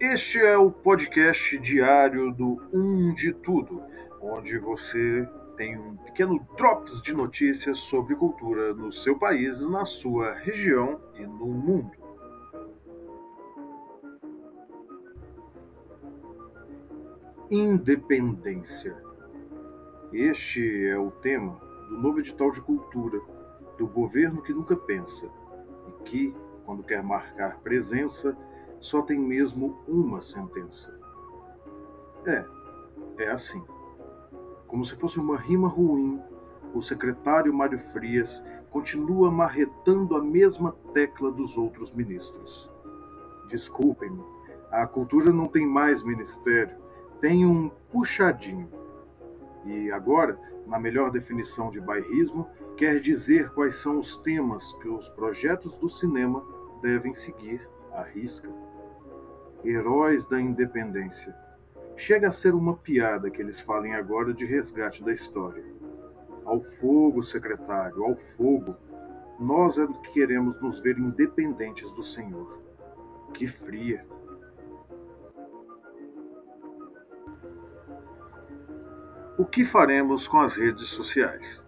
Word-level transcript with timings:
Este 0.00 0.38
é 0.38 0.58
o 0.58 0.70
podcast 0.70 1.58
diário 1.58 2.30
do 2.32 2.60
Um 2.72 3.14
de 3.14 3.32
Tudo, 3.32 3.82
onde 4.20 4.58
você 4.58 5.26
tem 5.56 5.78
um 5.78 5.96
pequeno 5.96 6.46
drops 6.56 7.00
de 7.00 7.14
notícias 7.14 7.78
sobre 7.78 8.14
cultura 8.14 8.74
no 8.74 8.92
seu 8.92 9.18
país, 9.18 9.66
na 9.66 9.84
sua 9.84 10.34
região 10.34 11.00
e 11.16 11.26
no 11.26 11.46
mundo. 11.46 11.92
Independência. 17.50 18.96
Este 20.12 20.86
é 20.86 20.98
o 20.98 21.10
tema 21.10 21.60
do 21.88 21.98
novo 21.98 22.20
edital 22.20 22.50
de 22.50 22.60
cultura 22.60 23.20
do 23.76 23.86
governo 23.86 24.42
que 24.42 24.52
nunca 24.52 24.76
pensa 24.76 25.28
e 25.88 26.02
que, 26.04 26.34
quando 26.64 26.82
quer 26.82 27.02
marcar 27.02 27.58
presença, 27.60 28.36
só 28.78 29.02
tem 29.02 29.18
mesmo 29.18 29.78
uma 29.86 30.20
sentença. 30.20 30.98
É, 32.26 32.44
é 33.18 33.30
assim. 33.30 33.62
Como 34.66 34.84
se 34.84 34.96
fosse 34.96 35.18
uma 35.18 35.36
rima 35.36 35.68
ruim, 35.68 36.20
o 36.74 36.82
secretário 36.82 37.54
Mário 37.54 37.78
Frias 37.78 38.44
continua 38.70 39.30
marretando 39.30 40.16
a 40.16 40.22
mesma 40.22 40.74
tecla 40.92 41.30
dos 41.30 41.56
outros 41.56 41.92
ministros. 41.92 42.70
Desculpem-me, 43.48 44.24
a 44.70 44.86
cultura 44.86 45.32
não 45.32 45.46
tem 45.46 45.66
mais 45.66 46.02
ministério, 46.02 46.76
tem 47.20 47.46
um 47.46 47.70
puxadinho. 47.92 48.68
E 49.64 49.90
agora, 49.90 50.38
na 50.66 50.78
melhor 50.78 51.10
definição 51.10 51.70
de 51.70 51.80
bairrismo, 51.80 52.48
quer 52.76 53.00
dizer 53.00 53.50
quais 53.50 53.76
são 53.76 53.98
os 53.98 54.16
temas 54.18 54.72
que 54.74 54.88
os 54.88 55.08
projetos 55.08 55.76
do 55.76 55.88
cinema 55.88 56.44
devem 56.82 57.14
seguir 57.14 57.66
à 57.92 58.02
risca 58.02 58.50
heróis 59.64 60.26
da 60.26 60.40
independência. 60.40 61.34
Chega 61.96 62.28
a 62.28 62.32
ser 62.32 62.54
uma 62.54 62.74
piada 62.74 63.30
que 63.30 63.40
eles 63.40 63.60
falem 63.60 63.94
agora 63.94 64.34
de 64.34 64.44
resgate 64.44 65.02
da 65.02 65.12
história. 65.12 65.64
Ao 66.44 66.60
fogo, 66.60 67.22
secretário, 67.22 68.04
ao 68.04 68.14
fogo. 68.14 68.76
Nós 69.40 69.78
é 69.78 69.86
que 69.86 70.12
queremos 70.12 70.60
nos 70.60 70.80
ver 70.80 70.98
independentes 70.98 71.90
do 71.92 72.02
Senhor. 72.02 72.60
Que 73.32 73.46
fria. 73.46 74.04
O 79.36 79.44
que 79.44 79.64
faremos 79.64 80.28
com 80.28 80.38
as 80.38 80.54
redes 80.54 80.86
sociais? 80.90 81.66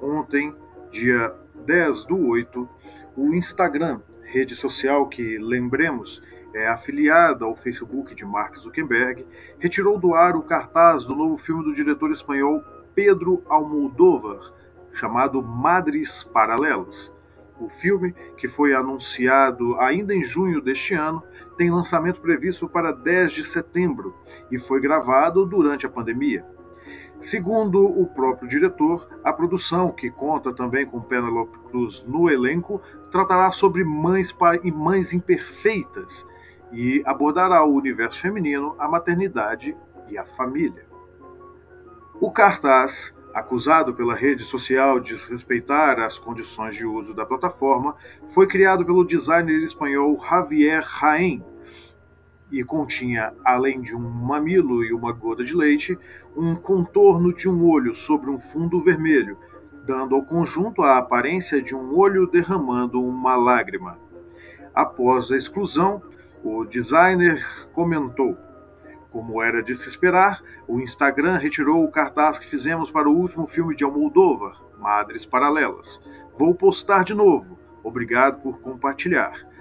Ontem, 0.00 0.56
dia 0.90 1.34
10 1.66 2.06
do 2.06 2.26
8, 2.26 2.66
o 3.14 3.34
Instagram, 3.34 4.00
rede 4.22 4.56
social 4.56 5.06
que, 5.06 5.36
lembremos, 5.36 6.22
é, 6.54 6.66
afiliada 6.68 7.44
ao 7.44 7.54
Facebook 7.54 8.14
de 8.14 8.24
Mark 8.24 8.56
Zuckerberg, 8.56 9.26
retirou 9.58 9.98
do 9.98 10.14
ar 10.14 10.34
o 10.36 10.42
cartaz 10.42 11.04
do 11.04 11.14
novo 11.14 11.36
filme 11.36 11.62
do 11.62 11.74
diretor 11.74 12.10
espanhol 12.10 12.64
Pedro 12.94 13.42
Almodóvar, 13.46 14.50
chamado 14.94 15.42
Madres 15.42 16.24
Paralelas. 16.24 17.12
O 17.60 17.68
filme, 17.68 18.14
que 18.38 18.48
foi 18.48 18.72
anunciado 18.72 19.78
ainda 19.78 20.14
em 20.14 20.24
junho 20.24 20.62
deste 20.62 20.94
ano, 20.94 21.22
tem 21.58 21.70
lançamento 21.70 22.22
previsto 22.22 22.66
para 22.66 22.90
10 22.90 23.32
de 23.32 23.44
setembro 23.44 24.16
e 24.50 24.56
foi 24.56 24.80
gravado 24.80 25.44
durante 25.44 25.84
a 25.84 25.90
pandemia. 25.90 26.42
Segundo 27.22 27.84
o 27.84 28.04
próprio 28.04 28.48
diretor, 28.48 29.08
a 29.22 29.32
produção, 29.32 29.92
que 29.92 30.10
conta 30.10 30.52
também 30.52 30.84
com 30.84 31.00
Penelope 31.00 31.56
Cruz 31.68 32.04
no 32.04 32.28
elenco, 32.28 32.82
tratará 33.12 33.48
sobre 33.52 33.84
mães 33.84 34.34
e 34.64 34.72
mães 34.72 35.12
imperfeitas 35.12 36.26
e 36.72 37.00
abordará 37.06 37.64
o 37.64 37.74
universo 37.74 38.20
feminino, 38.20 38.74
a 38.76 38.88
maternidade 38.88 39.76
e 40.08 40.18
a 40.18 40.24
família. 40.24 40.84
O 42.20 42.32
cartaz, 42.32 43.14
acusado 43.32 43.94
pela 43.94 44.16
rede 44.16 44.42
social 44.42 44.98
de 44.98 45.10
desrespeitar 45.10 46.00
as 46.00 46.18
condições 46.18 46.74
de 46.74 46.84
uso 46.84 47.14
da 47.14 47.24
plataforma, 47.24 47.94
foi 48.26 48.48
criado 48.48 48.84
pelo 48.84 49.04
designer 49.04 49.62
espanhol 49.62 50.20
Javier 50.28 50.82
Jaén 50.82 51.51
e 52.52 52.62
continha, 52.62 53.32
além 53.42 53.80
de 53.80 53.96
um 53.96 54.00
mamilo 54.00 54.84
e 54.84 54.92
uma 54.92 55.10
gota 55.10 55.42
de 55.42 55.56
leite, 55.56 55.98
um 56.36 56.54
contorno 56.54 57.32
de 57.32 57.48
um 57.48 57.66
olho 57.66 57.94
sobre 57.94 58.30
um 58.30 58.38
fundo 58.38 58.82
vermelho, 58.84 59.38
dando 59.86 60.14
ao 60.14 60.22
conjunto 60.22 60.82
a 60.82 60.98
aparência 60.98 61.62
de 61.62 61.74
um 61.74 61.96
olho 61.96 62.26
derramando 62.26 63.02
uma 63.02 63.34
lágrima. 63.34 63.98
Após 64.74 65.32
a 65.32 65.36
exclusão, 65.36 66.02
o 66.44 66.64
designer 66.64 67.42
comentou: 67.72 68.36
Como 69.10 69.42
era 69.42 69.62
de 69.62 69.74
se 69.74 69.88
esperar, 69.88 70.42
o 70.68 70.78
Instagram 70.78 71.38
retirou 71.38 71.82
o 71.82 71.90
cartaz 71.90 72.38
que 72.38 72.46
fizemos 72.46 72.90
para 72.90 73.08
o 73.08 73.16
último 73.16 73.46
filme 73.46 73.74
de 73.74 73.82
Almodóvar, 73.82 74.60
Madres 74.78 75.24
Paralelas. 75.24 76.02
Vou 76.36 76.54
postar 76.54 77.02
de 77.02 77.14
novo. 77.14 77.58
Obrigado 77.82 78.40
por 78.40 78.60
compartilhar. 78.60 79.51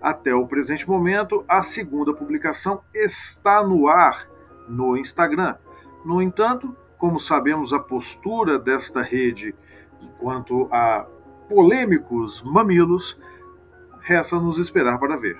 Até 0.00 0.34
o 0.34 0.46
presente 0.46 0.88
momento, 0.88 1.44
a 1.48 1.62
segunda 1.62 2.12
publicação 2.12 2.82
está 2.94 3.62
no 3.62 3.88
ar 3.88 4.28
no 4.68 4.96
Instagram. 4.96 5.56
No 6.04 6.20
entanto, 6.20 6.76
como 6.98 7.18
sabemos 7.18 7.72
a 7.72 7.78
postura 7.78 8.58
desta 8.58 9.02
rede 9.02 9.54
quanto 10.18 10.68
a 10.70 11.06
polêmicos 11.48 12.42
mamilos, 12.42 13.18
resta 14.00 14.38
nos 14.38 14.58
esperar 14.58 14.98
para 14.98 15.16
ver. 15.16 15.38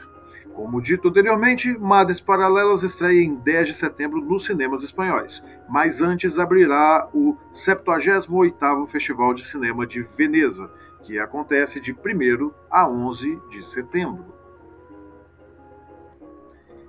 Como 0.55 0.81
dito 0.81 1.09
anteriormente, 1.09 1.77
Madres 1.79 2.21
Paralelas 2.21 2.83
estreia 2.83 3.23
em 3.23 3.35
10 3.35 3.69
de 3.69 3.75
setembro 3.75 4.23
nos 4.23 4.47
cinemas 4.47 4.83
espanhóis, 4.83 5.45
mas 5.69 6.01
antes 6.01 6.39
abrirá 6.39 7.09
o 7.13 7.37
78º 7.53 8.87
Festival 8.87 9.35
de 9.35 9.45
Cinema 9.45 9.87
de 9.87 10.01
Veneza, 10.01 10.71
que 11.03 11.19
acontece 11.19 11.79
de 11.79 11.93
1 11.93 12.51
a 12.71 12.89
11 12.89 13.39
de 13.51 13.63
setembro. 13.63 14.35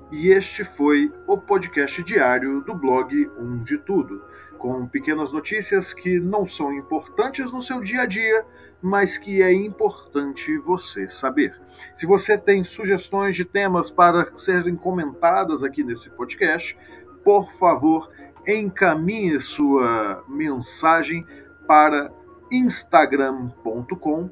E 0.09 0.29
este 0.29 0.63
foi 0.63 1.11
o 1.27 1.37
podcast 1.37 2.01
diário 2.01 2.61
do 2.61 2.73
blog 2.73 3.29
Um 3.37 3.61
de 3.61 3.77
Tudo, 3.77 4.23
com 4.57 4.87
pequenas 4.87 5.33
notícias 5.33 5.93
que 5.93 6.17
não 6.17 6.47
são 6.47 6.71
importantes 6.71 7.51
no 7.51 7.61
seu 7.61 7.81
dia 7.81 8.03
a 8.03 8.05
dia, 8.05 8.45
mas 8.81 9.17
que 9.17 9.41
é 9.41 9.51
importante 9.51 10.57
você 10.59 11.09
saber. 11.09 11.59
Se 11.93 12.05
você 12.05 12.37
tem 12.37 12.63
sugestões 12.63 13.35
de 13.35 13.43
temas 13.43 13.91
para 13.91 14.31
serem 14.33 14.77
comentadas 14.77 15.61
aqui 15.61 15.83
nesse 15.83 16.09
podcast, 16.09 16.77
por 17.21 17.51
favor, 17.51 18.09
encaminhe 18.47 19.37
sua 19.41 20.23
mensagem 20.29 21.25
para 21.67 22.09
instagram.com 22.49 24.29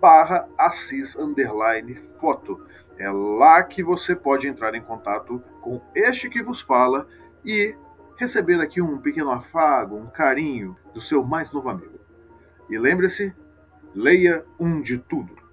barra 0.00 0.48
assis 0.58 1.16
foto. 1.94 2.66
É 2.98 3.10
lá 3.10 3.62
que 3.62 3.82
você 3.82 4.16
pode 4.16 4.48
entrar 4.48 4.74
em 4.74 4.82
contato 4.82 5.42
com 5.60 5.80
este 5.94 6.30
que 6.30 6.42
vos 6.42 6.60
fala 6.60 7.06
e 7.44 7.76
receber 8.16 8.60
aqui 8.60 8.80
um 8.80 8.98
pequeno 8.98 9.30
afago, 9.30 9.96
um 9.96 10.06
carinho 10.06 10.76
do 10.94 11.00
seu 11.00 11.22
mais 11.22 11.50
novo 11.50 11.68
amigo. 11.68 11.98
E 12.70 12.78
lembre-se, 12.78 13.34
leia 13.94 14.44
um 14.58 14.80
de 14.80 14.98
tudo. 14.98 15.45